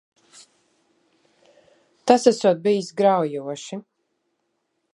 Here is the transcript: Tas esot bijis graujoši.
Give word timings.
Tas 2.11 2.25
esot 2.31 2.63
bijis 2.63 2.91
graujoši. 3.03 3.81